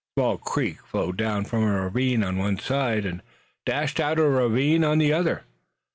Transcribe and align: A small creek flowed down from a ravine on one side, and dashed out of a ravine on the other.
A 0.17 0.19
small 0.19 0.37
creek 0.39 0.81
flowed 0.83 1.17
down 1.17 1.45
from 1.45 1.61
a 1.61 1.79
ravine 1.83 2.23
on 2.23 2.37
one 2.37 2.57
side, 2.57 3.05
and 3.05 3.21
dashed 3.67 3.99
out 3.99 4.17
of 4.17 4.25
a 4.25 4.29
ravine 4.31 4.83
on 4.83 4.97
the 4.97 5.13
other. 5.13 5.43